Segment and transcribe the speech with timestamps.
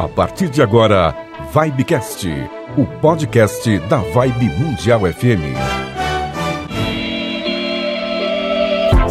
[0.00, 1.14] A partir de agora,
[1.52, 2.26] Vibecast,
[2.78, 5.89] o podcast da Vibe Mundial FM.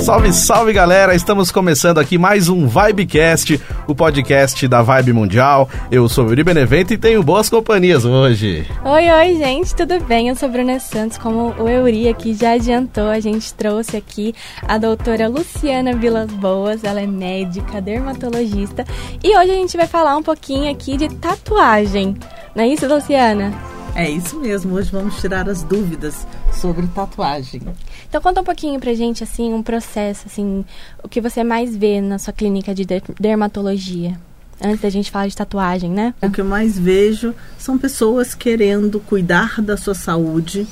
[0.09, 1.13] Salve, salve galera!
[1.13, 5.69] Estamos começando aqui mais um Vibecast, o podcast da Vibe Mundial.
[5.91, 8.65] Eu sou o Yuri Benevento e tenho boas companhias hoje.
[8.83, 10.29] Oi, oi, gente, tudo bem?
[10.29, 14.33] Eu sou Bruna Santos, como o Euri aqui já adiantou, a gente trouxe aqui
[14.67, 18.85] a doutora Luciana Vilas Boas, ela é médica, dermatologista,
[19.23, 22.15] e hoje a gente vai falar um pouquinho aqui de tatuagem.
[22.55, 23.78] Não é isso, Luciana?
[23.95, 27.61] É isso mesmo, hoje vamos tirar as dúvidas sobre tatuagem.
[28.07, 30.63] Então conta um pouquinho pra gente, assim, um processo, assim,
[31.03, 32.85] o que você mais vê na sua clínica de
[33.19, 34.17] dermatologia.
[34.61, 36.13] Antes da gente falar de tatuagem, né?
[36.21, 40.67] O que eu mais vejo são pessoas querendo cuidar da sua saúde,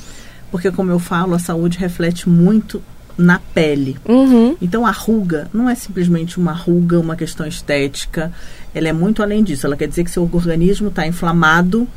[0.51, 2.81] porque como eu falo, a saúde reflete muito
[3.17, 3.97] na pele.
[4.07, 4.55] Uhum.
[4.61, 8.31] Então a ruga não é simplesmente uma ruga, uma questão estética,
[8.75, 9.65] ela é muito além disso.
[9.65, 11.87] Ela quer dizer que seu organismo está inflamado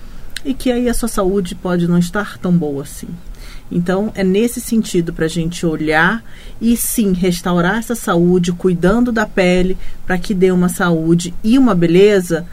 [0.45, 3.09] e que aí a sua saúde pode não estar tão boa assim.
[3.71, 6.25] Então, é nesse sentido para a gente olhar
[6.61, 11.75] e sim restaurar essa saúde, cuidando da pele, para que dê uma saúde e uma
[11.75, 12.47] beleza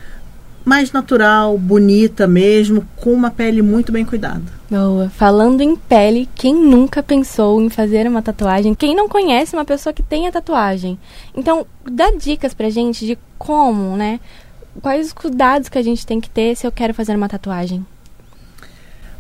[0.64, 4.44] mais natural, bonita mesmo, com uma pele muito bem cuidada.
[4.70, 5.10] Boa.
[5.10, 8.76] Falando em pele, quem nunca pensou em fazer uma tatuagem?
[8.76, 11.00] Quem não conhece uma pessoa que tenha tatuagem?
[11.34, 14.20] Então, dá dicas pra gente de como, né?
[14.82, 17.86] Quais os cuidados que a gente tem que ter se eu quero fazer uma tatuagem?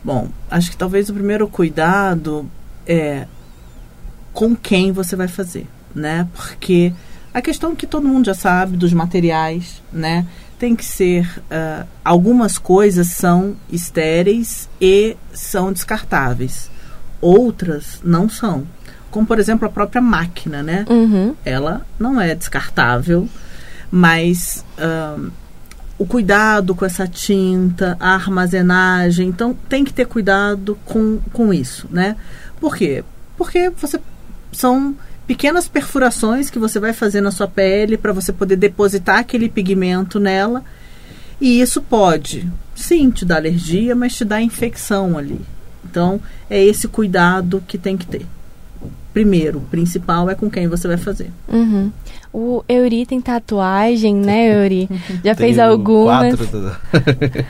[0.03, 2.49] Bom, acho que talvez o primeiro cuidado
[2.85, 3.27] é
[4.33, 6.27] com quem você vai fazer, né?
[6.35, 6.93] Porque
[7.33, 10.25] a questão que todo mundo já sabe dos materiais, né?
[10.59, 16.69] Tem que ser uh, algumas coisas são estéreis e são descartáveis,
[17.19, 18.65] outras não são.
[19.09, 20.85] Como por exemplo a própria máquina, né?
[20.89, 21.35] Uhum.
[21.43, 23.27] Ela não é descartável,
[23.91, 25.31] mas uh,
[25.97, 29.29] o cuidado com essa tinta, a armazenagem.
[29.29, 32.15] Então, tem que ter cuidado com, com isso, né?
[32.59, 33.03] Por quê?
[33.37, 33.99] Porque você
[34.51, 39.49] são pequenas perfurações que você vai fazer na sua pele para você poder depositar aquele
[39.49, 40.63] pigmento nela.
[41.39, 45.41] E isso pode, sim, te dar alergia, mas te dar infecção ali.
[45.83, 46.19] Então,
[46.49, 48.25] é esse cuidado que tem que ter
[49.17, 51.31] primeiro, o principal é com quem você vai fazer.
[51.47, 51.91] Uhum.
[52.31, 54.87] O Euri tem tatuagem, né, Euri?
[55.25, 56.35] Já fez algumas.
[56.35, 56.77] Quatro,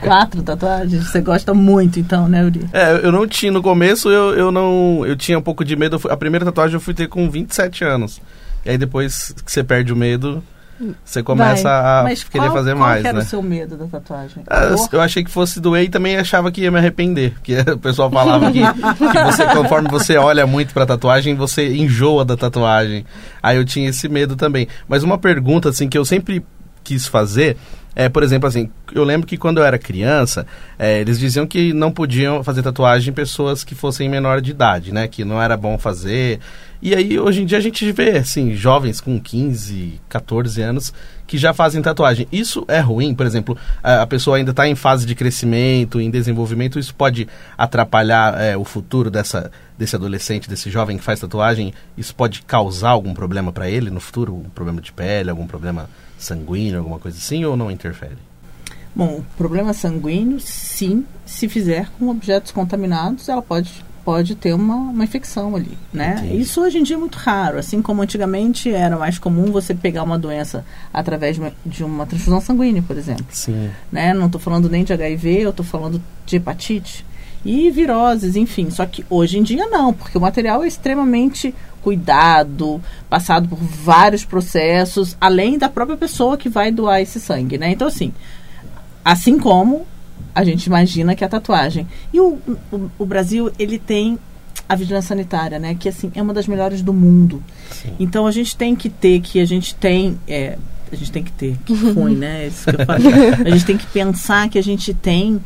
[0.00, 1.10] quatro tatuagens?
[1.10, 2.64] Você gosta muito, então, né, Euri?
[2.72, 3.52] É, eu não tinha.
[3.52, 5.04] No começo, eu, eu não.
[5.04, 6.00] Eu tinha um pouco de medo.
[6.08, 8.18] A primeira tatuagem eu fui ter com 27 anos.
[8.64, 10.42] E aí depois que você perde o medo,
[11.04, 12.00] você começa Vai.
[12.00, 13.24] a Mas querer qual, fazer qual mais, era né?
[13.24, 14.44] o seu medo da tatuagem?
[14.48, 17.34] Ah, eu achei que fosse doer e também achava que ia me arrepender.
[17.34, 22.24] Porque o pessoal falava que, que você, conforme você olha muito pra tatuagem, você enjoa
[22.24, 23.04] da tatuagem.
[23.42, 24.68] Aí eu tinha esse medo também.
[24.86, 26.44] Mas uma pergunta, assim, que eu sempre
[26.84, 27.56] quis fazer
[27.98, 30.46] é, por exemplo, assim, eu lembro que quando eu era criança,
[30.78, 34.92] é, eles diziam que não podiam fazer tatuagem em pessoas que fossem menor de idade,
[34.92, 35.08] né?
[35.08, 36.38] Que não era bom fazer.
[36.80, 40.94] E aí, hoje em dia, a gente vê, assim, jovens com 15, 14 anos
[41.26, 42.28] que já fazem tatuagem.
[42.30, 43.16] Isso é ruim?
[43.16, 47.26] Por exemplo, a, pessoa ainda está em fase de crescimento, em desenvolvimento, isso pode
[47.56, 51.74] atrapalhar é, o futuro dessa, desse adolescente, desse jovem que faz tatuagem?
[51.96, 54.36] Isso pode causar algum problema para ele no futuro?
[54.36, 58.16] Um problema de pele, algum problema sanguíneo, alguma coisa assim, ou não interfere?
[58.94, 65.04] Bom, problema sanguíneo, sim, se fizer com objetos contaminados, ela pode, pode ter uma, uma
[65.04, 66.16] infecção ali, né?
[66.18, 66.40] Entendi.
[66.40, 70.02] Isso hoje em dia é muito raro, assim como antigamente era mais comum você pegar
[70.02, 73.26] uma doença através de uma, de uma transfusão sanguínea, por exemplo.
[73.30, 73.70] Sim.
[73.92, 74.12] Né?
[74.12, 77.06] Não estou falando nem de HIV, eu estou falando de hepatite
[77.44, 78.70] e viroses, enfim.
[78.70, 84.24] Só que hoje em dia não, porque o material é extremamente cuidado, passado por vários
[84.24, 87.70] processos, além da própria pessoa que vai doar esse sangue, né?
[87.70, 88.12] Então, assim,
[89.04, 89.86] assim como
[90.34, 91.86] a gente imagina que a tatuagem.
[92.12, 92.38] E o,
[92.72, 94.18] o, o Brasil, ele tem
[94.68, 95.74] a vigilância sanitária, né?
[95.74, 97.42] Que, assim, é uma das melhores do mundo.
[97.70, 97.94] Sim.
[97.98, 100.18] Então, a gente tem que ter, que a gente tem...
[100.28, 100.58] É,
[100.90, 102.46] a gente tem que ter, que ruim, né?
[102.46, 103.02] Isso que eu falo.
[103.46, 105.40] a gente tem que pensar que a gente tem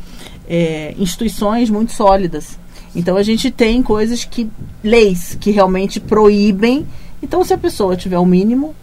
[0.47, 2.57] é, instituições muito sólidas
[2.95, 4.49] então a gente tem coisas que.
[4.83, 6.85] leis que realmente proíbem.
[7.21, 8.75] Então, se a pessoa tiver o mínimo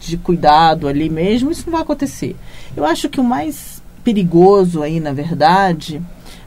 [0.00, 2.36] de cuidado ali mesmo, isso não vai acontecer.
[2.76, 6.00] Eu acho que o mais perigoso aí, na verdade,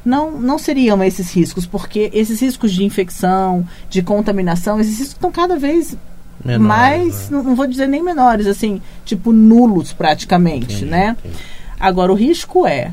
[0.04, 5.32] não, não seriam esses riscos, porque esses riscos de infecção, de contaminação, esses riscos estão
[5.32, 5.98] cada vez
[6.44, 7.42] menores, mais, né?
[7.42, 11.16] não vou dizer nem menores, assim, tipo nulos praticamente, entendi, né?
[11.20, 11.36] Entendi.
[11.80, 12.92] Agora, o risco é.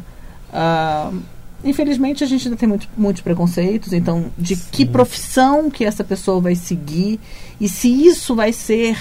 [0.52, 1.18] Uh,
[1.64, 4.68] Infelizmente, a gente ainda tem muito, muitos preconceitos, então, de Sim.
[4.72, 7.20] que profissão que essa pessoa vai seguir
[7.60, 8.98] e se isso vai ser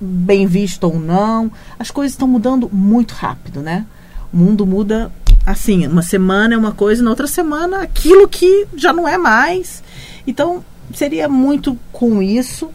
[0.00, 1.52] bem visto ou não.
[1.78, 3.84] As coisas estão mudando muito rápido, né?
[4.32, 5.12] O mundo muda
[5.44, 9.82] assim, uma semana é uma coisa, na outra semana aquilo que já não é mais.
[10.26, 10.64] Então,
[10.94, 12.70] seria muito com isso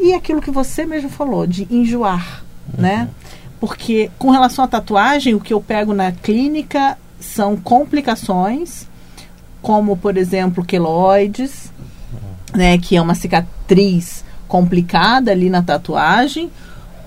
[0.00, 2.44] e aquilo que você mesmo falou de enjoar,
[2.74, 2.82] uhum.
[2.82, 3.08] né?
[3.60, 8.88] Porque com relação à tatuagem, o que eu pego na clínica são complicações,
[9.62, 11.72] como por exemplo, queloides,
[12.54, 16.50] né, que é uma cicatriz complicada ali na tatuagem,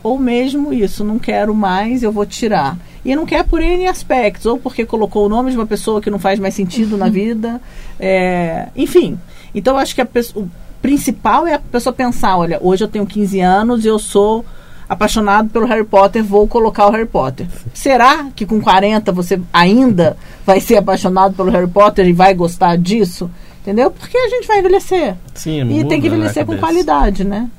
[0.04, 2.78] ou mesmo isso, não quero mais, eu vou tirar.
[3.04, 6.10] E não quer por N aspectos, ou porque colocou o nome de uma pessoa que
[6.10, 6.98] não faz mais sentido uhum.
[6.98, 7.62] na vida,
[8.00, 9.18] é, enfim.
[9.56, 10.50] Então eu acho que a pessoa, o
[10.82, 14.46] principal é a pessoa pensar, olha, hoje eu tenho 15 anos e eu sou
[14.88, 17.48] apaixonado pelo Harry Potter, vou colocar o Harry Potter.
[17.74, 22.78] Será que com 40 você ainda vai ser apaixonado pelo Harry Potter e vai gostar
[22.78, 23.30] disso?
[23.62, 23.92] Entendeu?
[23.92, 25.16] Porque a gente vai envelhecer.
[25.36, 27.50] Sim, e tem que envelhecer com qualidade, né?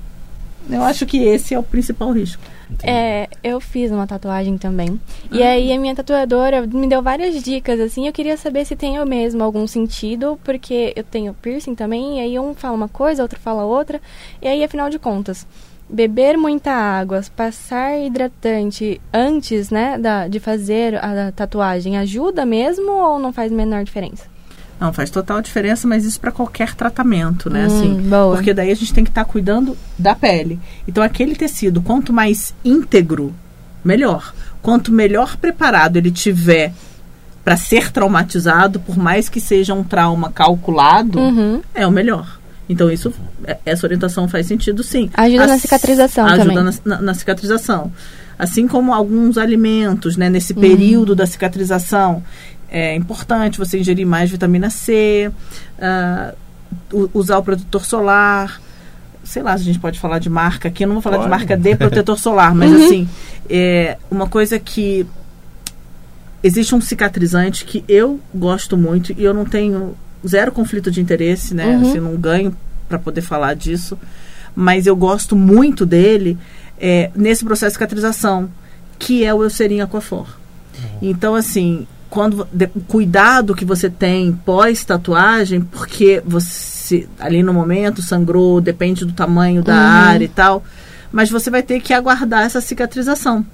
[0.70, 2.42] Eu acho que esse é o principal risco.
[2.82, 5.00] É, eu fiz uma tatuagem também.
[5.24, 5.36] Ah.
[5.36, 8.06] E aí a minha tatuadora me deu várias dicas, assim.
[8.06, 12.20] Eu queria saber se tem eu mesmo algum sentido, porque eu tenho piercing também, e
[12.20, 14.00] aí um fala uma coisa, outro fala outra.
[14.42, 15.46] E aí, afinal de contas,
[15.88, 23.18] beber muita água, passar hidratante antes, né, da, de fazer a tatuagem ajuda mesmo ou
[23.18, 24.24] não faz menor diferença?
[24.80, 27.64] Não, faz total diferença, mas isso para qualquer tratamento, né?
[27.64, 28.36] Hum, assim, boa.
[28.36, 30.60] Porque daí a gente tem que estar tá cuidando da pele.
[30.86, 33.34] Então, aquele tecido, quanto mais íntegro,
[33.84, 34.32] melhor.
[34.62, 36.72] Quanto melhor preparado ele tiver
[37.42, 41.60] para ser traumatizado, por mais que seja um trauma calculado, uhum.
[41.74, 42.37] é o melhor.
[42.68, 43.12] Então, isso,
[43.44, 45.08] é, essa orientação faz sentido, sim.
[45.14, 46.58] Ajuda As, na cicatrização ajuda também.
[46.58, 47.92] Ajuda na, na, na, cicatrização.
[48.38, 50.28] Assim como alguns alimentos, né?
[50.28, 50.60] Nesse uhum.
[50.60, 52.22] período da cicatrização,
[52.68, 55.32] é importante você ingerir mais vitamina C,
[55.78, 58.60] uh, usar o protetor solar.
[59.24, 60.84] Sei lá se a gente pode falar de marca aqui.
[60.84, 61.26] Eu não vou falar pode.
[61.26, 62.84] de marca de protetor solar, mas uhum.
[62.84, 63.08] assim,
[63.48, 65.06] é uma coisa que
[66.42, 71.54] existe um cicatrizante que eu gosto muito e eu não tenho zero conflito de interesse,
[71.54, 71.66] né?
[71.66, 71.82] Uhum.
[71.82, 72.54] Assim, não ganho
[72.88, 73.98] para poder falar disso,
[74.54, 76.38] mas eu gosto muito dele
[76.78, 78.48] é, nesse processo de cicatrização,
[78.98, 80.26] que é o Eucerin Aquafor.
[80.76, 80.98] Uhum.
[81.02, 88.00] Então, assim, quando de, cuidado que você tem pós tatuagem, porque você ali no momento
[88.00, 89.78] sangrou, depende do tamanho da uhum.
[89.78, 90.64] área e tal,
[91.12, 93.44] mas você vai ter que aguardar essa cicatrização.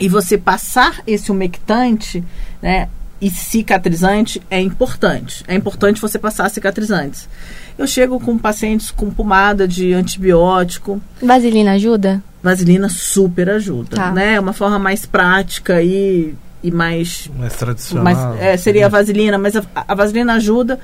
[0.00, 2.24] E você passar esse umectante,
[2.62, 2.88] né,
[3.20, 5.44] e cicatrizante é importante.
[5.46, 7.28] É importante você passar cicatrizantes.
[7.76, 11.00] Eu chego com pacientes com pomada de antibiótico.
[11.22, 12.22] Vaselina ajuda?
[12.42, 14.12] Vaselina super ajuda, tá.
[14.12, 14.34] né?
[14.34, 18.04] É uma forma mais prática e e mais mais tradicional.
[18.04, 20.78] Mais, é, seria a vaselina, mas a, a, vaselina ajuda,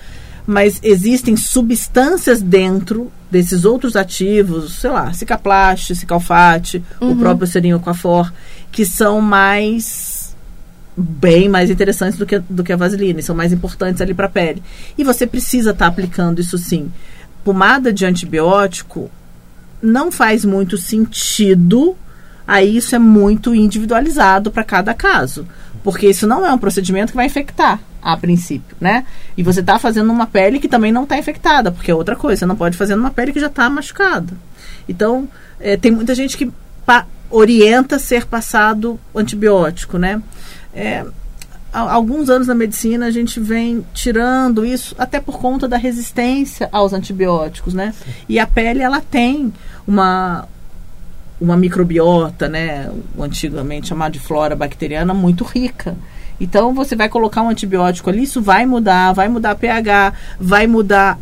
[0.46, 7.12] mas existem substâncias dentro desses outros ativos, sei lá, cicaplast, cicalfate, uhum.
[7.12, 8.32] o próprio serinho coafor,
[8.72, 10.15] que são mais
[10.96, 14.30] bem mais interessantes do que, do que a vaselina, são mais importantes ali para a
[14.30, 14.62] pele.
[14.96, 16.90] E você precisa estar tá aplicando isso sim.
[17.44, 19.10] Pomada de antibiótico
[19.82, 21.96] não faz muito sentido
[22.46, 25.46] aí isso é muito individualizado para cada caso.
[25.82, 29.04] Porque isso não é um procedimento que vai infectar a princípio, né?
[29.36, 32.40] E você está fazendo uma pele que também não está infectada, porque é outra coisa.
[32.40, 34.32] Você não pode fazer numa pele que já está machucada.
[34.88, 35.28] Então,
[35.58, 36.50] é, tem muita gente que
[37.28, 40.22] orienta ser passado antibiótico, né?
[40.76, 41.06] É,
[41.72, 46.68] há alguns anos na medicina a gente vem tirando isso até por conta da resistência
[46.70, 47.94] aos antibióticos, né?
[48.04, 48.10] Sim.
[48.28, 49.52] E a pele ela tem
[49.86, 50.46] uma
[51.38, 55.94] uma microbiota, né, antigamente chamado de flora bacteriana, muito rica.
[56.40, 61.18] Então você vai colocar um antibiótico ali, isso vai mudar, vai mudar pH, vai mudar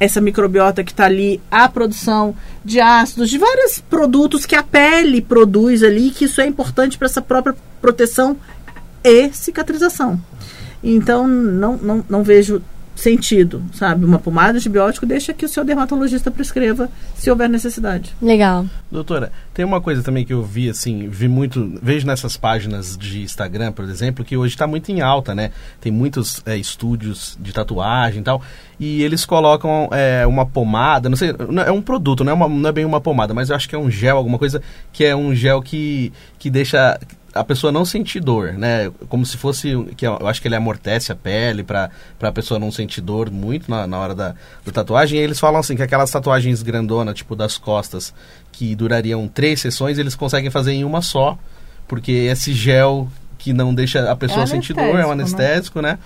[0.00, 2.34] essa microbiota que está ali, a produção
[2.64, 7.06] de ácidos, de vários produtos que a pele produz ali, que isso é importante para
[7.06, 8.36] essa própria proteção
[9.02, 10.20] e cicatrização.
[10.82, 12.62] Então não, não, não vejo
[12.98, 14.04] sentido, sabe?
[14.04, 18.14] Uma pomada de antibiótico deixa que o seu dermatologista prescreva se houver necessidade.
[18.20, 18.66] Legal.
[18.90, 23.22] Doutora, tem uma coisa também que eu vi, assim, vi muito, vejo nessas páginas de
[23.22, 25.52] Instagram, por exemplo, que hoje está muito em alta, né?
[25.80, 28.42] Tem muitos é, estúdios de tatuagem e tal,
[28.80, 31.34] e eles colocam é, uma pomada, não sei,
[31.66, 33.76] é um produto, não é, uma, não é bem uma pomada, mas eu acho que
[33.76, 34.60] é um gel, alguma coisa
[34.92, 36.98] que é um gel que, que deixa
[37.34, 38.90] a pessoa não sentir dor, né?
[39.08, 42.70] Como se fosse, que eu acho que ele amortece a pele para a pessoa não
[42.70, 45.18] sentir dor muito na, na hora da, da tatuagem.
[45.18, 48.14] E eles falam assim que aquelas tatuagens grandona, tipo das costas,
[48.50, 51.38] que durariam três sessões, eles conseguem fazer em uma só,
[51.86, 55.92] porque esse gel que não deixa a pessoa é sentir dor é um anestésico, né?
[55.92, 55.98] né?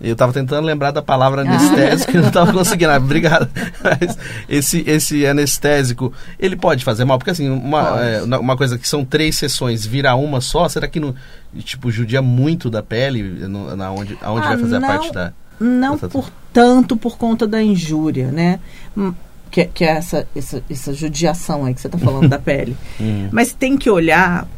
[0.00, 2.90] Eu tava tentando lembrar da palavra anestésico e não tava conseguindo.
[2.92, 3.48] Ah, Obrigado.
[3.84, 4.16] Mas
[4.48, 7.18] esse, esse anestésico, ele pode fazer mal?
[7.18, 10.98] Porque assim, uma, é, uma coisa que são três sessões, vira uma só, será que
[10.98, 11.14] não,
[11.58, 13.22] tipo, judia muito da pele?
[13.22, 14.88] No, na onde, aonde Ah, vai fazer não.
[14.88, 15.32] a parte da...
[15.60, 18.58] Não Tá por tanto por conta da injúria, né?
[18.96, 19.12] Hum,
[19.50, 22.74] Que, que é essa, essa, essa judiação aí que você está falando da pele.
[22.98, 23.28] Hum.
[23.30, 24.48] Mas tem que olhar.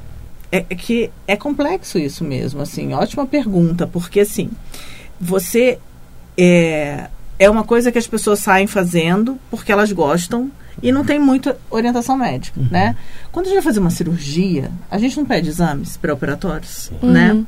[0.53, 2.93] É, é que é complexo isso mesmo, assim.
[2.93, 4.51] Ótima pergunta, porque assim,
[5.23, 5.79] você
[6.37, 10.51] é, é uma coisa que as pessoas saem fazendo porque elas gostam
[10.83, 12.97] e não tem muita orientação médica, né?
[13.31, 17.35] Quando a gente vai fazer uma cirurgia, a gente não pede exames pré-operatórios, né?
[17.35, 17.47] Uhum.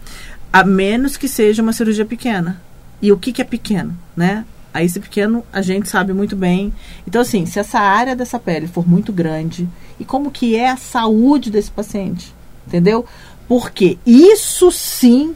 [0.52, 2.62] A menos que seja uma cirurgia pequena.
[3.02, 4.44] E o que, que é pequeno, né?
[4.72, 6.72] Aí esse pequeno a gente sabe muito bem.
[7.06, 10.76] Então, assim, se essa área dessa pele for muito grande, e como que é a
[10.76, 12.32] saúde desse paciente?
[12.66, 13.04] Entendeu?
[13.48, 15.34] Porque isso sim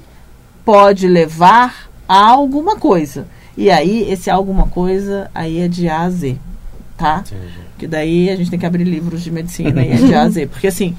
[0.65, 3.27] pode levar a alguma coisa.
[3.57, 6.37] E aí, esse alguma coisa, aí é de A a Z,
[6.97, 7.25] tá?
[7.77, 10.29] Que daí a gente tem que abrir livros de medicina e é de A a
[10.29, 10.47] Z.
[10.49, 10.97] Porque assim,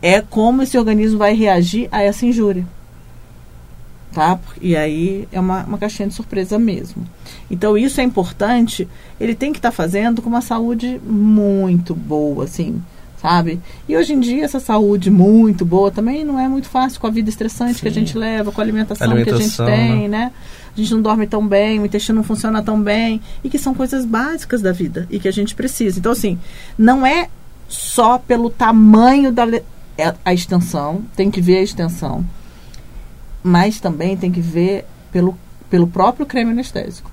[0.00, 2.64] é como esse organismo vai reagir a essa injúria.
[4.12, 4.38] Tá?
[4.62, 7.06] E aí é uma, uma caixinha de surpresa mesmo.
[7.50, 8.88] Então isso é importante.
[9.20, 12.82] Ele tem que estar fazendo com uma saúde muito boa, assim,
[13.20, 13.60] sabe?
[13.88, 17.10] E hoje em dia essa saúde muito boa também não é muito fácil com a
[17.10, 18.00] vida estressante que a Sim.
[18.00, 20.32] gente leva, com a alimentação, que a gente Alimentação, tem, né?
[20.74, 23.74] A gente não dorme tão bem, o intestino não funciona tão bem, e que são
[23.74, 25.98] coisas básicas da vida e que a gente precisa.
[25.98, 26.38] Então, assim,
[26.76, 27.28] não é
[27.66, 29.46] só pelo tamanho da
[29.98, 32.24] é a extensão, tem que ver a extensão,
[33.42, 35.38] mas também tem que ver pelo,
[35.70, 37.10] pelo próprio creme anestésico.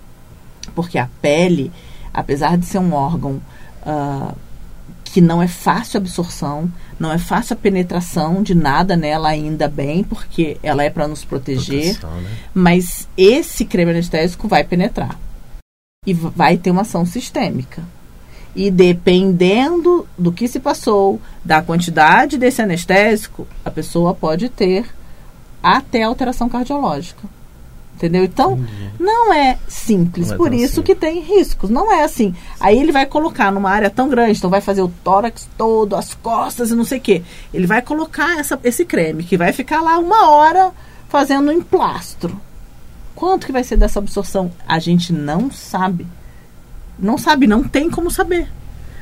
[0.75, 1.71] Porque a pele,
[2.13, 3.41] apesar de ser um órgão
[3.85, 4.33] ah,
[5.13, 9.67] que não é fácil a absorção, não é fácil a penetração de nada nela ainda
[9.67, 12.31] bem, porque ela é para nos proteger, Proteção, né?
[12.51, 15.15] mas esse creme anestésico vai penetrar
[16.03, 17.83] e vai ter uma ação sistêmica.
[18.55, 24.87] E dependendo do que se passou, da quantidade desse anestésico, a pessoa pode ter
[25.61, 27.21] até alteração cardiológica.
[27.95, 28.23] Entendeu?
[28.23, 28.59] Então,
[28.99, 31.69] não é simples, Não é por isso que tem riscos.
[31.69, 32.35] Não é assim.
[32.59, 36.13] Aí ele vai colocar numa área tão grande, então vai fazer o tórax todo, as
[36.15, 37.21] costas e não sei o quê.
[37.53, 40.71] Ele vai colocar essa, esse creme, que vai ficar lá uma hora
[41.07, 42.39] fazendo um emplastro.
[43.15, 44.51] Quanto que vai ser dessa absorção?
[44.67, 46.05] A gente não sabe.
[46.97, 48.51] Não sabe, não tem como saber.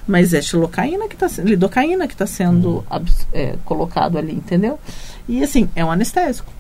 [0.08, 4.78] Mas é xilocaína que está lidocaína que está sendo abs- é, colocado ali, entendeu?
[5.28, 6.52] E assim, é um anestésico.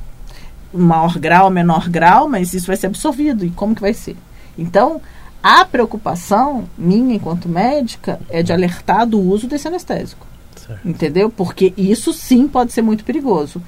[0.74, 3.46] Maior grau, menor grau, mas isso vai ser absorvido.
[3.46, 4.16] E como que vai ser?
[4.58, 5.02] Então,
[5.44, 10.28] a preocupação minha enquanto médica é de alertar do uso desse anestésico.
[10.56, 10.88] Certo.
[10.88, 11.30] Entendeu?
[11.30, 13.62] Porque isso sim pode ser muito perigoso.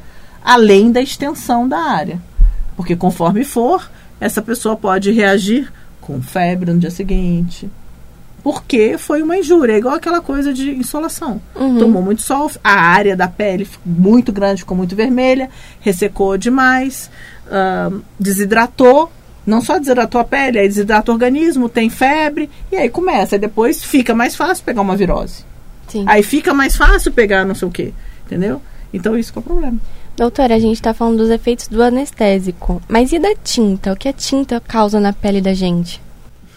[0.44, 2.22] Além da extensão da área.
[2.76, 7.70] Porque conforme for, essa pessoa pode reagir com febre no dia seguinte.
[8.44, 9.74] Porque foi uma injúria.
[9.74, 11.42] É igual aquela coisa de insolação.
[11.56, 11.80] Uhum.
[11.80, 17.10] Tomou muito sol, a área da pele ficou muito grande, ficou muito vermelha, ressecou demais,
[17.50, 19.10] ahn, desidratou.
[19.46, 23.36] Não só desidratou a pele, aí desidrata o organismo, tem febre, e aí começa.
[23.36, 25.44] Aí depois fica mais fácil pegar uma virose.
[25.88, 26.06] Sim.
[26.08, 27.94] Aí fica mais fácil pegar não sei o quê.
[28.26, 28.62] Entendeu?
[28.94, 29.78] Então isso que é o problema.
[30.16, 32.82] Doutora, a gente tá falando dos efeitos do anestésico.
[32.88, 33.92] Mas e da tinta?
[33.92, 36.03] O que a tinta causa na pele da gente?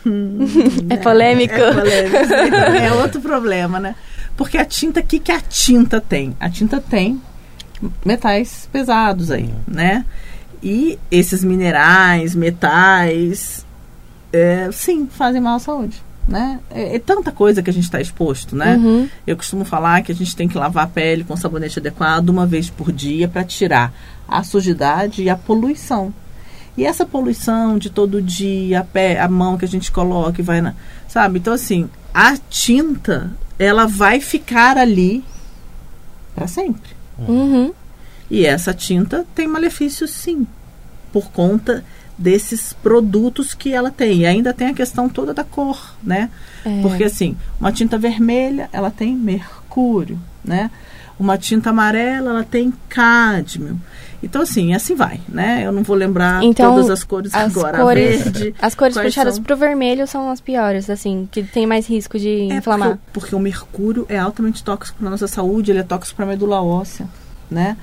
[0.90, 1.54] é polêmico?
[1.54, 2.16] É, polêmico.
[2.56, 3.94] é outro problema, né?
[4.36, 6.36] Porque a tinta, o que, que a tinta tem?
[6.38, 7.20] A tinta tem
[8.04, 10.04] metais pesados aí, né?
[10.62, 13.64] E esses minerais, metais,
[14.32, 16.60] é, sim, fazem mal à saúde, né?
[16.70, 18.76] É, é tanta coisa que a gente está exposto, né?
[18.76, 19.08] Uhum.
[19.26, 22.46] Eu costumo falar que a gente tem que lavar a pele com sabonete adequado uma
[22.46, 23.92] vez por dia para tirar
[24.28, 26.12] a sujidade e a poluição.
[26.76, 30.44] E essa poluição de todo dia, a, pé, a mão que a gente coloca e
[30.44, 30.74] vai na.
[31.08, 31.38] Sabe?
[31.38, 35.24] Então, assim, a tinta, ela vai ficar ali
[36.34, 36.90] para sempre.
[37.18, 37.72] Uhum.
[38.30, 40.46] E essa tinta tem malefícios, sim,
[41.12, 41.84] por conta
[42.18, 44.20] desses produtos que ela tem.
[44.20, 46.30] E ainda tem a questão toda da cor, né?
[46.64, 46.82] É.
[46.82, 50.70] Porque assim, uma tinta vermelha, ela tem mercúrio, né?
[51.18, 53.80] Uma tinta amarela, ela tem cádmio.
[54.22, 55.62] Então assim, assim vai, né?
[55.64, 57.78] Eu não vou lembrar Então, todas as cores As agora.
[57.78, 58.54] cores, verde.
[58.60, 59.44] as cores puxadas são?
[59.44, 62.88] pro vermelho são as piores, assim, que tem mais risco de É inflamar.
[62.90, 66.28] porque, porque o mercúrio é altamente tóxico para nossa saúde, ele é tóxico para a
[66.28, 67.06] medula óssea,
[67.50, 67.76] né?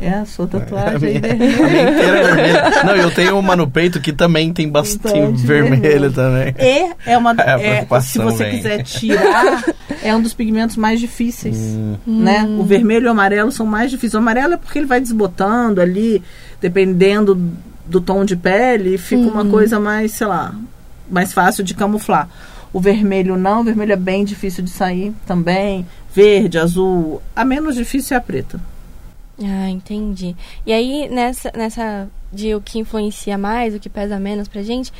[0.00, 1.90] É a sua tatuagem aí A minha vermelha.
[1.90, 2.84] inteira é vermelha.
[2.84, 6.12] Não, eu tenho uma no peito que também tem bastante Bastante vermelho vermelho.
[6.12, 6.54] também.
[6.58, 8.56] E é uma É, é, se você vem.
[8.56, 9.64] quiser tirar,
[10.02, 11.56] é um dos pigmentos mais difíceis.
[11.56, 12.44] Hum, Né?
[12.58, 14.14] O vermelho e o amarelo são mais difíceis.
[14.14, 16.22] O amarelo é porque ele vai desbotando ali,
[16.60, 17.38] dependendo
[17.86, 20.54] do tom de pele, fica uma coisa mais, sei lá,
[21.10, 22.28] mais fácil de camuflar.
[22.72, 25.86] O vermelho não, o vermelho é bem difícil de sair também.
[26.14, 28.58] Verde, azul, a menos difícil é a preta.
[29.44, 30.36] Ah, entendi.
[30.66, 34.92] E aí, nessa, nessa de o que influencia mais, o que pesa menos pra gente,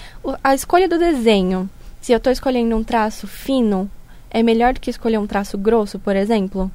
[0.42, 1.68] a escolha do desenho.
[2.00, 3.90] Se eu tô escolhendo um traço fino,
[4.30, 6.70] é melhor do que escolher um traço grosso, por exemplo?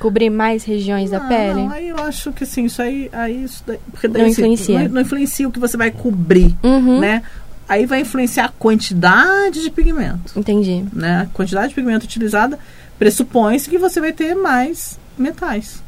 [0.00, 1.62] Cobrir mais regiões da Ah, pele?
[1.62, 4.42] Não, aí eu acho que sim, isso aí, aí isso daí, porque daí, Não assim,
[4.42, 4.78] influencia.
[4.80, 6.98] não, não influencia o que você vai cobrir, Uhum.
[6.98, 7.22] né?
[7.68, 10.84] Aí vai influenciar a quantidade de pigmento, Entendi.
[10.92, 11.20] né?
[11.22, 12.58] A quantidade de pigmento utilizada
[12.98, 15.80] pressupõe-se que você vai ter mais metais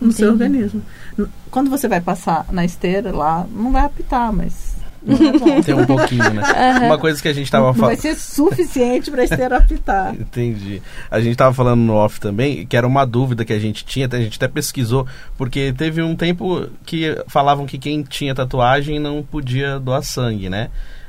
[0.00, 0.44] no seu Entendi.
[0.44, 0.82] organismo.
[1.18, 4.70] N- Quando você vai passar na esteira lá, não vai apitar, mas
[5.06, 5.62] é.
[5.62, 6.42] Tem um pouquinho, né?
[6.86, 7.98] Uma coisa que a gente tava não vai falando.
[8.00, 10.12] ser suficiente para a esteira apitar.
[10.18, 10.82] Entendi.
[11.10, 14.04] A gente tava falando no off também, que era uma dúvida que a gente tinha,
[14.06, 15.06] até- a gente até pesquisou,
[15.38, 20.68] porque teve um tempo que falavam que quem tinha tatuagem não podia doar sangue, né?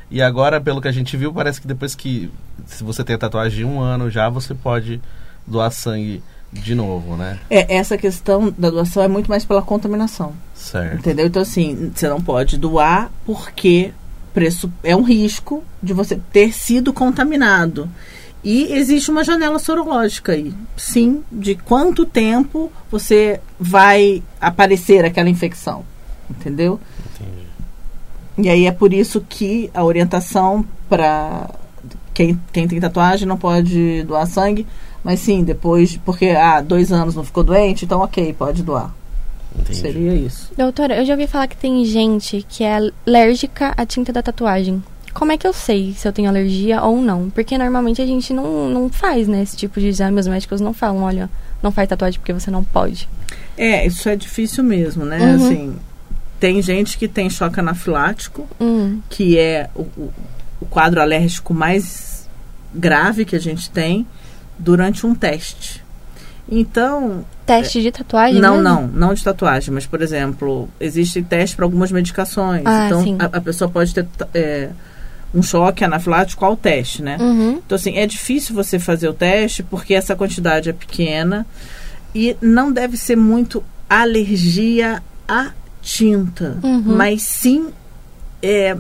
[0.10, 2.30] E agora, pelo que a gente viu, parece que depois que
[2.66, 5.02] se você tem a tatuagem de um ano já, você pode
[5.48, 6.22] doar sangue
[6.52, 7.40] de novo, né?
[7.50, 10.34] É, essa questão da doação é muito mais pela contaminação.
[10.54, 10.98] Certo.
[10.98, 11.28] Entendeu?
[11.28, 13.94] Então, assim, você não pode doar porque
[14.34, 17.90] preço, é um risco de você ter sido contaminado.
[18.44, 25.86] E existe uma janela sorológica aí, sim, de quanto tempo você vai aparecer aquela infecção.
[26.30, 26.80] Entendeu?
[27.16, 27.48] Entendi.
[28.38, 31.50] E aí é por isso que a orientação para
[32.14, 34.66] quem, quem tem tatuagem não pode doar sangue,
[35.04, 38.94] mas sim, depois, porque há dois anos não ficou doente, então ok, pode doar.
[39.58, 39.80] Entendi.
[39.80, 40.52] Seria isso.
[40.58, 44.82] Doutora, eu já ouvi falar que tem gente que é alérgica à tinta da tatuagem.
[45.14, 47.30] Como é que eu sei se eu tenho alergia ou não?
[47.30, 50.18] Porque normalmente a gente não, não faz, né, esse tipo de exame.
[50.20, 51.30] Os médicos não falam, olha,
[51.62, 53.10] não faz tatuagem porque você não pode.
[53.58, 55.20] É, isso é difícil mesmo, né?
[55.20, 55.36] Uhum.
[55.36, 55.76] Assim,
[56.40, 60.14] tem gente que tem choque anafilático, Hum, que é o, o-
[60.62, 62.26] o quadro alérgico mais
[62.74, 64.08] grave que a gente tem
[64.58, 65.84] durante um teste.
[66.50, 68.42] Então, teste de tatuagem?
[68.42, 68.64] não, mesmo?
[68.64, 72.64] não, não de tatuagem, mas por exemplo, existe teste para algumas medicações.
[72.66, 73.16] Ah, então, sim.
[73.20, 74.70] a, a pessoa pode ter é,
[75.34, 77.18] um choque anafilático ao teste, né?
[77.20, 77.62] Uhum.
[77.66, 81.46] Então, assim, é difícil você fazer o teste porque essa quantidade é pequena
[82.14, 86.84] e não deve ser muito alergia à tinta, Uhum.
[86.86, 87.70] mas sim
[88.42, 88.76] é,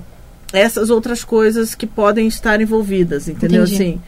[0.51, 3.63] essas outras coisas que podem estar envolvidas, entendeu?
[3.63, 3.75] Entendi.
[3.75, 4.01] Assim,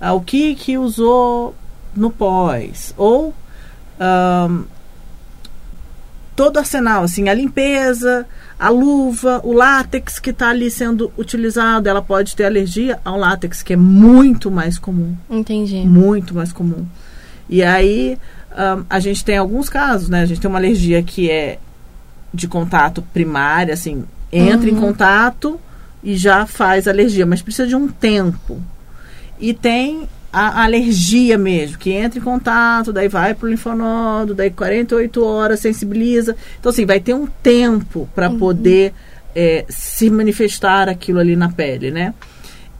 [0.00, 1.54] ah, o que que usou
[1.94, 3.34] no pós ou
[3.98, 4.62] ahn,
[6.36, 8.26] todo o arsenal, assim, a limpeza,
[8.58, 13.62] a luva, o látex que está ali sendo utilizado, ela pode ter alergia ao látex,
[13.62, 15.78] que é muito mais comum, Entendi.
[15.86, 16.86] muito mais comum.
[17.48, 18.18] E aí
[18.56, 20.22] ahn, a gente tem alguns casos, né?
[20.22, 21.58] A gente tem uma alergia que é
[22.32, 24.80] de contato primária, assim, entra em Uhum.
[24.80, 25.58] contato
[26.04, 28.60] e já faz alergia, mas precisa de um tempo.
[29.40, 35.24] E tem a alergia mesmo, que entra em contato, daí vai pro linfonodo, daí 48
[35.24, 36.36] horas sensibiliza.
[36.60, 38.92] Então, assim, vai ter um tempo para poder
[39.34, 42.12] é, se manifestar aquilo ali na pele, né?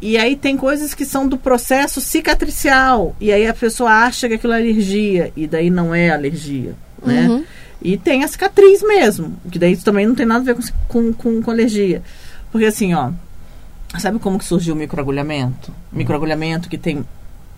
[0.00, 3.16] E aí tem coisas que são do processo cicatricial.
[3.20, 5.32] E aí a pessoa acha que aquilo é alergia.
[5.36, 7.28] E daí não é alergia, né?
[7.28, 7.44] Uhum.
[7.82, 9.36] E tem a cicatriz mesmo.
[9.50, 12.02] Que daí isso também não tem nada a ver com, com, com, com alergia.
[12.52, 13.10] Porque assim, ó.
[13.96, 15.72] Sabe como que surgiu o microagulhamento?
[15.90, 17.04] Microagulhamento que tem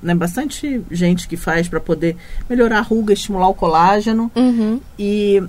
[0.02, 2.16] né, bastante gente que faz para poder
[2.48, 4.30] melhorar a ruga, estimular o colágeno.
[4.36, 4.80] Uhum.
[4.98, 5.42] E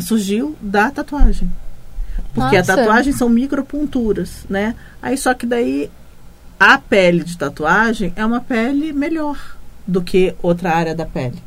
[0.00, 1.50] surgiu da tatuagem.
[2.32, 2.72] Porque Nossa.
[2.72, 4.74] a tatuagem são micropunturas, né?
[5.02, 5.90] Aí só que daí
[6.58, 11.42] a pele de tatuagem é uma pele melhor do que outra área da pele.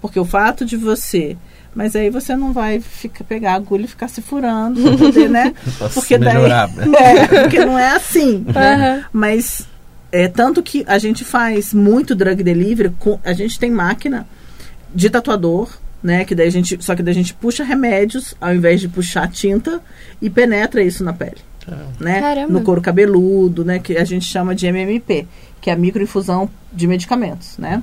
[0.00, 1.36] Porque o fato de você.
[1.74, 5.30] Mas aí você não vai ficar, pegar a agulha e ficar se furando pra poder,
[5.30, 5.54] né?
[5.94, 6.36] Porque daí.
[6.74, 6.98] né?
[6.98, 8.44] É, porque não é assim.
[8.48, 9.04] Aham.
[9.12, 9.68] Mas
[10.10, 14.26] é tanto que a gente faz muito drug delivery, com, a gente tem máquina
[14.92, 15.70] de tatuador,
[16.02, 16.24] né?
[16.24, 19.30] Que daí a gente, só que daí a gente puxa remédios ao invés de puxar
[19.30, 19.80] tinta
[20.20, 21.38] e penetra isso na pele,
[21.98, 22.20] né?
[22.20, 22.52] Caramba.
[22.52, 23.78] No couro cabeludo, né?
[23.78, 25.26] Que a gente chama de MMP,
[25.60, 27.82] que é a microinfusão de medicamentos, né?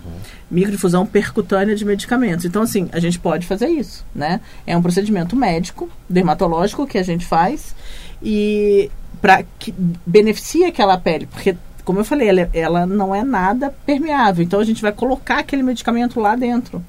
[0.50, 2.46] Microinfusão percutânea de medicamentos.
[2.46, 4.40] Então assim, a gente pode fazer isso, né?
[4.66, 7.76] É um procedimento médico, dermatológico que a gente faz
[8.22, 8.90] e
[9.22, 9.74] para que
[10.06, 11.56] beneficie aquela pele, porque
[11.88, 14.44] como eu falei, ela, ela não é nada permeável.
[14.44, 16.84] Então a gente vai colocar aquele medicamento lá dentro.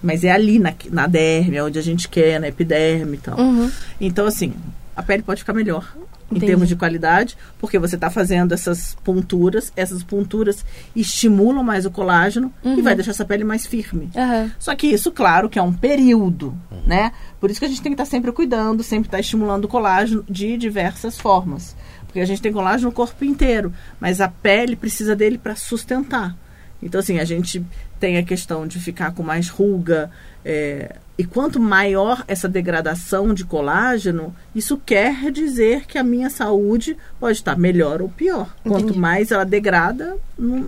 [0.00, 3.36] Mas é ali na, na derme, é onde a gente quer, na epiderme e tal.
[3.36, 3.68] Uhum.
[4.00, 4.52] Então, assim,
[4.96, 5.94] a pele pode ficar melhor.
[6.30, 6.46] em Entendi.
[6.52, 10.64] termos de qualidade, porque você está fazendo essas ponturas, essas ponturas
[10.96, 12.82] estimulam mais o colágeno e Uhum.
[12.82, 14.10] vai deixar essa pele mais firme.
[14.16, 14.50] Aham.
[14.58, 16.54] Só que isso, claro, que é um período,
[16.86, 17.12] né?
[17.38, 20.24] Por isso que a gente tem que estar sempre cuidando, sempre estar estimulando o colágeno
[20.28, 21.76] de diversas formas.
[22.06, 26.34] Porque a gente tem colágeno no corpo inteiro, mas a pele precisa dele para sustentar.
[26.82, 27.64] Então, assim, a gente
[28.00, 30.10] tem a questão de ficar com mais ruga.
[30.44, 36.96] é, e quanto maior essa degradação de colágeno, isso quer dizer que a minha saúde
[37.20, 38.54] pode estar melhor ou pior.
[38.62, 38.98] Quanto Entendi.
[38.98, 40.66] mais ela degrada, não-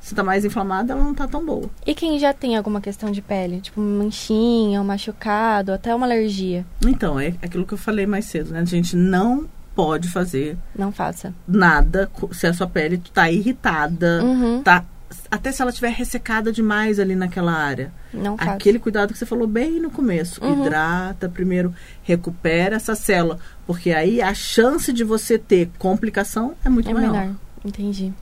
[0.00, 1.68] se está mais inflamada, ela não está tão boa.
[1.86, 3.60] E quem já tem alguma questão de pele?
[3.60, 6.64] Tipo, manchinha, um machucado, até uma alergia?
[6.86, 8.60] Então, é aquilo que eu falei mais cedo, né?
[8.60, 11.34] A gente não pode fazer Não faça.
[11.48, 14.62] nada se a sua pele está irritada, Uhum.
[15.30, 17.92] Até se ela estiver ressecada demais ali naquela área.
[18.12, 18.52] Não faça.
[18.52, 20.42] Aquele cuidado que você falou bem no começo.
[20.44, 20.62] Uhum.
[20.62, 26.90] Hidrata primeiro, recupera essa célula, porque aí a chance de você ter complicação é muito
[26.90, 27.12] É maior.
[27.12, 27.34] menor.
[27.64, 28.12] Entendi.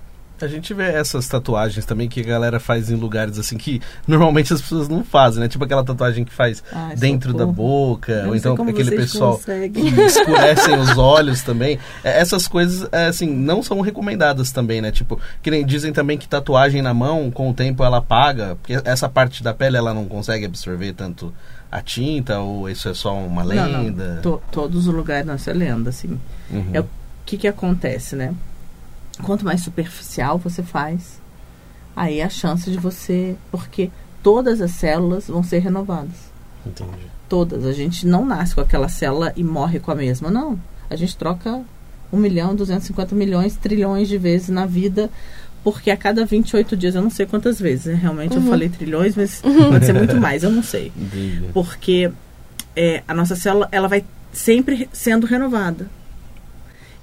[0.43, 4.53] A gente vê essas tatuagens também que a galera faz em lugares assim que normalmente
[4.53, 5.49] as pessoas não fazem, né?
[5.49, 7.47] Tipo aquela tatuagem que faz Ai, dentro socorro.
[7.47, 9.71] da boca, ou não então aquele pessoal conseguem.
[9.71, 11.79] que escurecem os olhos também.
[12.03, 14.91] É, Essas coisas, é, assim, não são recomendadas também, né?
[14.91, 18.81] Tipo, que nem dizem também que tatuagem na mão, com o tempo ela apaga, porque
[18.85, 21.33] essa parte da pele ela não consegue absorver tanto
[21.71, 23.83] a tinta, ou isso é só uma Não, não.
[23.85, 24.19] lenda?
[24.23, 26.19] To- todos os lugares, não, isso é lenda, assim.
[26.51, 26.67] Uhum.
[26.73, 26.87] É o
[27.25, 28.35] que, que acontece, né?
[29.25, 31.21] Quanto mais superficial você faz,
[31.95, 33.37] aí a chance de você.
[33.51, 33.91] Porque
[34.23, 36.31] todas as células vão ser renovadas.
[36.67, 36.91] Entendi.
[37.29, 37.65] Todas.
[37.65, 40.59] A gente não nasce com aquela célula e morre com a mesma, não.
[40.91, 41.61] A gente troca
[42.13, 45.09] 1 milhão, 250 milhões, trilhões de vezes na vida.
[45.65, 47.95] Porque a cada 28 dias, eu não sei quantas vezes, né?
[47.95, 48.49] realmente eu Uhum.
[48.51, 51.45] falei trilhões, mas pode ser muito mais, eu não sei Entendi.
[51.55, 52.11] porque
[52.75, 55.89] é, a nossa célula ela vai sempre re- sendo renovada.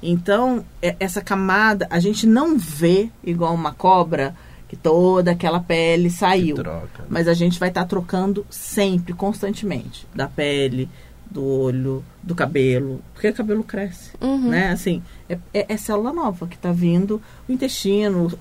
[0.01, 4.35] Então, é- essa camada, a gente não vê igual uma cobra
[4.67, 6.55] que toda aquela pele saiu.
[6.55, 7.05] Troca.
[7.09, 10.05] Mas a gente vai estar trocando sempre, constantemente.
[10.13, 10.87] Da pele,
[11.29, 13.01] do olho, do cabelo.
[13.13, 14.49] Porque o cabelo cresce, Uhum.
[14.49, 14.69] né?
[14.71, 17.21] Assim, é, é- é célula nova que está vindo.
[17.47, 18.31] O intestino,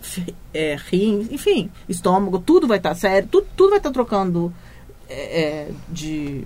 [0.55, 3.29] é, rim, enfim, estômago, tudo vai estar sério.
[3.31, 4.53] Tudo, tudo vai estar trocando
[5.11, 6.45] é, é, de,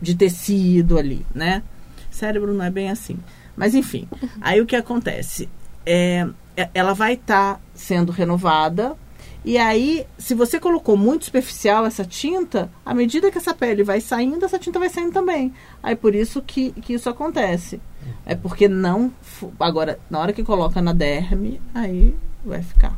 [0.00, 1.62] de tecido ali, né?
[2.10, 3.18] Cérebro não é bem assim.
[3.56, 4.08] Mas, enfim.
[4.40, 5.48] Aí o que acontece?
[5.84, 8.96] É, é- ela vai estar sendo renovada
[9.44, 14.00] e aí, se você colocou muito superficial essa tinta, à medida que essa pele vai
[14.00, 15.52] saindo, essa tinta vai saindo também.
[15.82, 17.80] Aí por isso que, que isso acontece.
[18.24, 19.12] É porque não.
[19.58, 22.96] Agora, na hora que coloca na derme, aí vai ficar.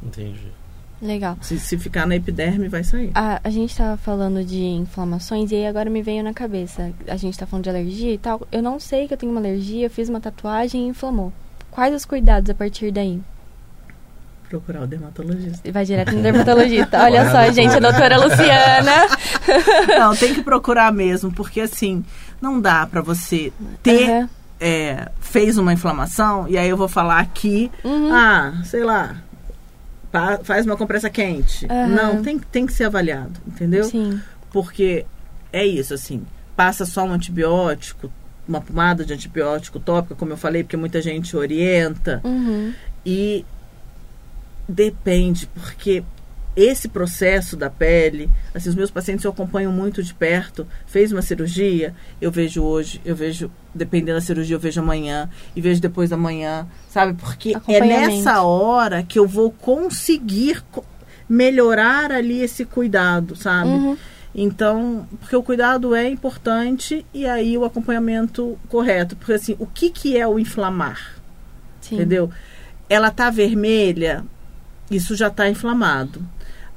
[0.00, 0.52] Entendi.
[1.02, 1.36] Legal.
[1.40, 3.10] Se, se ficar na epiderme, vai sair.
[3.14, 6.92] A, a gente tava falando de inflamações e aí agora me veio na cabeça.
[7.08, 8.46] A gente tá falando de alergia e tal.
[8.52, 11.32] Eu não sei que eu tenho uma alergia, eu fiz uma tatuagem e inflamou.
[11.70, 13.20] Quais os cuidados a partir daí?
[14.48, 15.70] Procurar o dermatologista.
[15.72, 17.00] Vai direto no dermatologista.
[17.04, 18.92] Olha só, a gente, a doutora Luciana.
[19.98, 22.04] Não, tem que procurar mesmo, porque assim,
[22.40, 24.10] não dá pra você ter.
[24.10, 24.28] Aham.
[24.60, 28.12] é, fez uma inflamação, e aí eu vou falar aqui, Uhum.
[28.12, 29.16] ah, sei lá,
[30.42, 31.66] faz uma compressa quente.
[31.70, 31.86] Aham.
[31.88, 33.84] Não, tem, tem que ser avaliado, entendeu?
[33.84, 34.20] Sim.
[34.52, 35.04] Porque
[35.52, 36.22] é isso, assim,
[36.56, 38.10] passa só um antibiótico,
[38.48, 42.72] uma pomada de antibiótico tópica, como eu falei, porque muita gente orienta, Uhum.
[43.06, 43.44] e
[44.68, 46.02] depende, porque
[46.56, 51.22] esse processo da pele, assim, os meus pacientes eu acompanho muito de perto, fez uma
[51.22, 56.10] cirurgia, eu vejo hoje, eu vejo, dependendo da cirurgia, eu vejo amanhã, e vejo depois
[56.10, 57.14] da manhã, sabe?
[57.14, 57.80] Porque é
[58.16, 60.84] nessa hora que eu vou conseguir co-
[61.28, 63.68] melhorar ali esse cuidado, sabe?
[63.70, 63.96] Uhum.
[64.34, 69.16] Então, porque o cuidado é importante e aí o acompanhamento correto.
[69.16, 71.16] Porque assim, o que, que é o inflamar?
[71.80, 71.96] Sim.
[71.96, 72.30] Entendeu?
[72.88, 74.24] Ela tá vermelha,
[74.90, 76.22] isso já tá inflamado.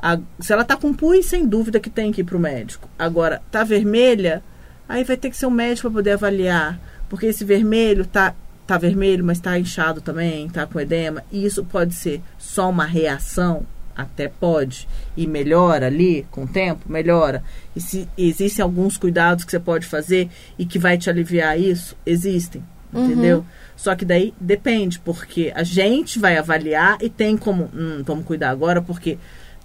[0.03, 2.89] A- se ela tá com pus, sem dúvida que tem que ir pro médico.
[2.99, 4.43] Agora, tá vermelha,
[4.87, 6.77] aí vai ter que ser um médico para poder avaliar.
[7.09, 8.35] Porque esse vermelho tá,
[8.67, 11.23] tá vermelho, mas tá inchado também, tá com edema.
[11.31, 14.89] E isso pode ser só uma reação, até pode.
[15.15, 17.41] E melhora ali com o tempo, melhora.
[17.73, 21.95] E se existem alguns cuidados que você pode fazer e que vai te aliviar isso,
[22.05, 22.61] existem.
[22.91, 23.05] Uhum.
[23.05, 23.45] Entendeu?
[23.75, 27.69] Só que daí depende, porque a gente vai avaliar e tem como.
[27.73, 29.17] Hum, vamos cuidar agora, porque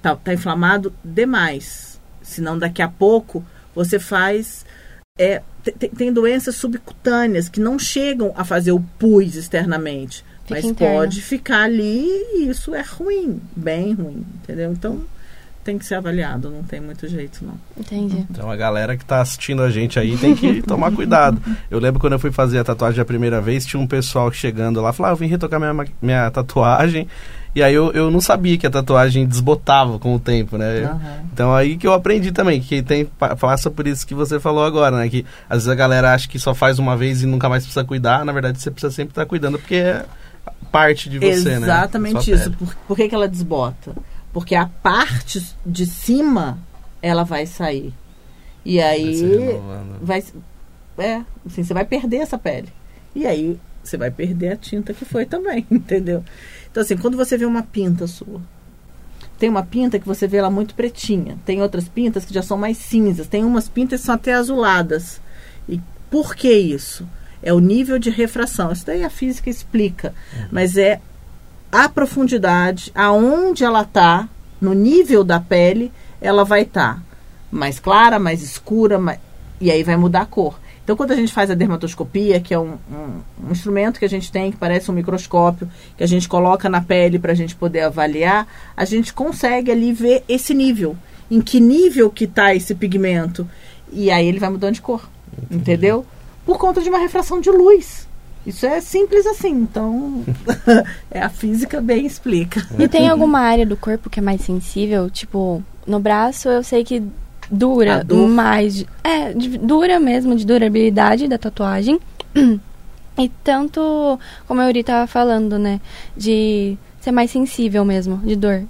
[0.03, 1.99] tá, tá inflamado demais.
[2.23, 4.65] Senão daqui a pouco você faz.
[5.19, 10.25] É, te- te- tem doenças subcutâneas que não chegam a fazer o pus externamente.
[10.43, 10.95] Fica mas interno.
[10.97, 14.73] pode ficar ali e isso é ruim, bem ruim, entendeu?
[14.73, 15.01] Então
[15.65, 17.55] tem que ser avaliado, não tem muito jeito, não.
[17.77, 18.25] Entendi.
[18.31, 21.43] Então a galera que tá assistindo a gente aí tem que tomar cuidado.
[21.71, 24.81] Eu lembro quando eu fui fazer a tatuagem a primeira vez, tinha um pessoal chegando
[24.81, 27.07] lá, falou, ah, eu vim retocar minha, minha tatuagem.
[27.55, 30.85] E aí eu, eu não sabia que a tatuagem desbotava com o tempo, né?
[30.85, 31.23] Aham.
[31.33, 34.65] Então aí que eu aprendi também, que tem pa- passa por isso que você falou
[34.65, 35.09] agora, né?
[35.09, 37.85] Que às vezes a galera acha que só faz uma vez e nunca mais precisa
[37.85, 38.25] cuidar.
[38.25, 40.05] Na verdade, você precisa sempre estar cuidando, porque é
[40.71, 41.67] parte de você, né?
[41.67, 42.51] Exatamente isso.
[42.53, 43.93] Por, por que, que ela desbota?
[44.33, 46.59] Porque a parte de cima
[47.01, 47.93] ela vai sair.
[48.65, 49.97] E Vai se aí renovando.
[50.03, 50.23] vai
[50.99, 52.69] é, assim, você vai perder essa pele.
[53.15, 56.25] E aí você vai perder a tinta que foi também, entendeu?
[56.71, 58.41] Então assim, quando você vê uma pinta sua,
[59.39, 62.59] tem uma pinta que você vê ela muito pretinha, tem outras pintas que já são
[62.59, 65.21] mais cinzas, tem umas pintas que são até azuladas.
[65.69, 67.09] E por que isso?
[67.41, 68.73] É o nível de refração.
[68.73, 70.13] Isso daí a física explica,
[70.51, 71.01] mas é
[71.71, 74.29] a profundidade, aonde ela tá,
[74.61, 77.01] no nível da pele, ela vai estar
[77.51, 79.21] mais clara, mais escura, mais...
[79.61, 80.59] e aí vai mudar a cor.
[80.89, 84.09] Então, quando a gente faz a dermatoscopia, que é um, um- um instrumento que a
[84.09, 87.55] gente tem, que parece um microscópio, que a gente coloca na pele para a gente
[87.55, 90.97] poder avaliar, a gente consegue ali ver esse nível.
[91.31, 93.47] Em que nível que está esse pigmento.
[93.93, 95.07] E aí ele vai mudando de cor.
[95.51, 96.07] Entendeu?
[96.47, 98.09] Por conta de uma refração de luz.
[98.47, 99.51] Isso é simples assim.
[99.51, 100.25] Então,
[101.11, 102.67] é a física bem explica.
[102.79, 105.11] E tem alguma área do corpo que é mais sensível?
[105.11, 107.03] Tipo, no braço eu sei que
[107.51, 108.85] dura mais.
[109.03, 112.01] É, dura mesmo, de durabilidade da tatuagem.
[113.19, 115.81] E tanto, como a Yuri tava falando, né?
[116.17, 118.63] De ser mais sensível mesmo, de dor.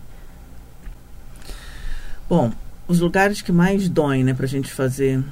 [2.28, 2.50] Bom,
[2.86, 5.22] os lugares que mais doem, né, pra gente fazer.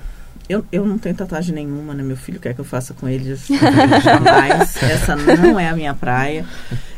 [0.49, 2.03] Eu, eu não tenho tatuagem nenhuma, né?
[2.03, 3.35] Meu filho quer que eu faça com ele
[4.05, 4.83] jamais.
[4.83, 6.45] Essa não é a minha praia.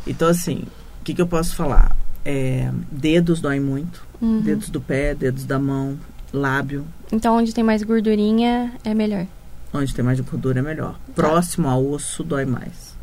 [0.07, 0.65] Então, assim,
[1.01, 1.97] o que, que eu posso falar?
[2.25, 4.07] É, dedos doem muito.
[4.21, 4.41] Uhum.
[4.41, 5.97] Dedos do pé, dedos da mão,
[6.33, 6.87] lábio.
[7.12, 9.27] Então, onde tem mais gordurinha, é melhor.
[9.73, 10.99] Onde tem mais gordura é melhor.
[11.14, 12.97] Próximo ao osso dói mais.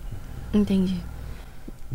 [0.53, 0.99] Entendi.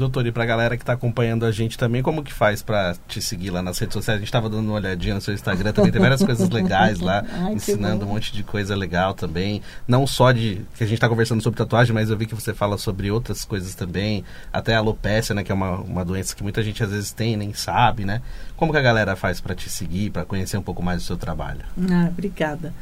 [0.01, 3.21] Doutor, e pra galera que tá acompanhando a gente também, como que faz pra te
[3.21, 4.19] seguir lá nas redes sociais?
[4.19, 7.23] A gente tava dando uma olhadinha no seu Instagram também, tem várias coisas legais lá,
[7.31, 9.61] Ai, ensinando um monte de coisa legal também.
[9.87, 12.55] Não só de que a gente tá conversando sobre tatuagem, mas eu vi que você
[12.55, 16.43] fala sobre outras coisas também, até a alopecia, né, que é uma, uma doença que
[16.43, 18.23] muita gente às vezes tem, nem sabe, né?
[18.57, 21.19] Como que a galera faz pra te seguir, pra conhecer um pouco mais do seu
[21.19, 21.61] trabalho?
[21.91, 22.73] Ah, obrigada.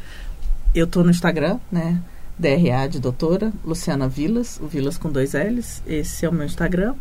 [0.72, 2.00] Eu tô no Instagram, né?
[2.38, 5.82] DRA de doutora, Luciana Vilas, o Vilas com dois L's.
[5.86, 6.94] Esse é o meu Instagram.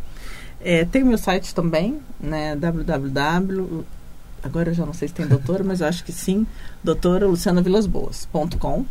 [0.60, 2.56] É, tem o meu site também, né?
[2.56, 3.86] www.
[4.42, 6.48] Agora eu já não sei se tem doutora, mas eu acho que sim.
[6.84, 8.86] Doutora lucianavilasboas.com.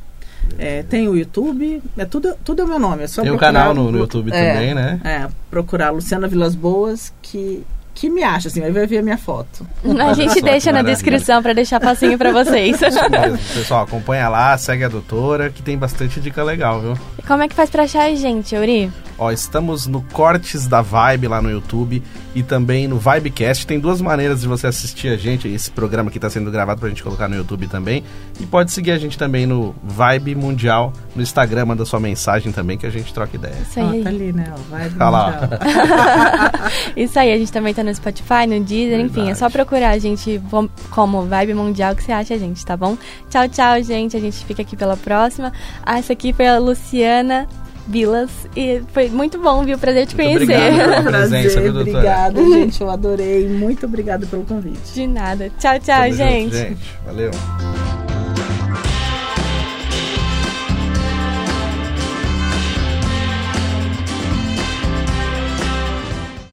[0.59, 3.03] É, tem o YouTube, é tudo, tudo é o meu nome.
[3.03, 5.01] É só Tem o procurar canal no, no YouTube é, também, né?
[5.03, 7.65] É, procurar Luciana Vilas Boas, que,
[7.97, 9.67] que me acha, assim, aí vai ver a minha foto.
[10.07, 12.77] A gente deixa na descrição pra deixar facinho pra vocês.
[12.81, 13.39] Isso mesmo.
[13.55, 16.93] Pessoal, acompanha lá, segue a doutora, que tem bastante dica legal, viu?
[17.19, 18.93] E Como é que faz pra achar a gente, Yuri?
[19.18, 22.02] Ó, estamos no Cortes da Vibe lá no YouTube
[22.35, 23.66] e também no Vibecast.
[23.66, 25.48] Tem duas maneiras de você assistir a gente.
[25.48, 28.05] Esse programa aqui está sendo gravado pra gente colocar no YouTube também.
[28.38, 32.76] E pode seguir a gente também no Vibe Mundial, no Instagram, manda sua mensagem também
[32.76, 33.57] que a gente troca ideia.
[33.62, 34.02] Isso Ó, aí.
[34.02, 34.52] tá ali, né?
[34.68, 35.40] Vai Tá mundial.
[36.94, 39.98] Isso aí, a gente também tá no Spotify, no Deezer, enfim, é só procurar a
[39.98, 40.40] gente
[40.90, 42.98] como Vibe Mundial que você acha a gente, tá bom?
[43.31, 44.16] Tchau, tchau, gente.
[44.16, 45.52] A gente fica aqui pela próxima.
[45.83, 47.48] Ah, essa aqui foi a Luciana
[47.87, 49.79] Vilas e foi muito bom, viu?
[49.79, 50.57] Prazer te Muito conhecer.
[50.57, 50.88] obrigado.
[50.88, 51.99] Pela presença, viu, doutora?
[51.99, 52.81] obrigada, gente.
[52.81, 53.49] Eu adorei.
[53.49, 54.92] Muito obrigada pelo convite.
[54.92, 55.51] De nada.
[55.59, 56.57] Tchau, tchau, Tamo junto, gente.
[56.57, 56.81] gente.
[57.05, 57.31] Valeu.